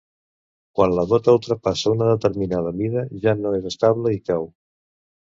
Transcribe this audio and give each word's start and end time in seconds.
Quan 0.77 0.93
la 0.99 1.03
gota 1.09 1.35
ultrapassa 1.39 1.91
una 1.95 2.07
determinada 2.11 2.71
mida 2.77 3.03
ja 3.25 3.35
no 3.43 3.51
és 3.59 3.67
estable 3.73 4.15
i 4.15 4.19
cau. 4.31 4.49